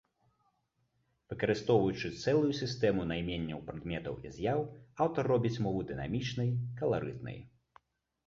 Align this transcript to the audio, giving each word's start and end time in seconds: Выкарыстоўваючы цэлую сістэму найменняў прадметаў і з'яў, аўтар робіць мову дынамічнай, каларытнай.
Выкарыстоўваючы 1.31 2.07
цэлую 2.23 2.53
сістэму 2.61 3.01
найменняў 3.11 3.59
прадметаў 3.67 4.15
і 4.27 4.33
з'яў, 4.37 4.59
аўтар 5.05 5.23
робіць 5.33 5.61
мову 5.69 5.83
дынамічнай, 5.91 6.49
каларытнай. 6.81 7.39